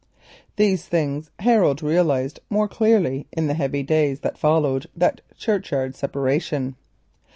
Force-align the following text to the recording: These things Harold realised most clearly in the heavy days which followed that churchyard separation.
These 0.55 0.85
things 0.87 1.29
Harold 1.37 1.83
realised 1.83 2.39
most 2.49 2.71
clearly 2.71 3.27
in 3.31 3.45
the 3.45 3.53
heavy 3.53 3.83
days 3.83 4.19
which 4.23 4.35
followed 4.35 4.87
that 4.95 5.21
churchyard 5.37 5.95
separation. 5.95 6.75